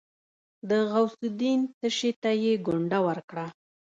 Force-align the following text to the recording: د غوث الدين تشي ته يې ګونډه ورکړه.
د 0.69 0.71
غوث 0.89 1.15
الدين 1.27 1.59
تشي 1.79 2.11
ته 2.21 2.31
يې 2.43 2.53
ګونډه 2.65 2.99
ورکړه. 3.07 3.45